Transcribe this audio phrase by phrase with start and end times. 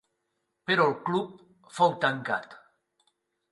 [0.69, 1.45] Però el club
[1.81, 2.59] fou tancat.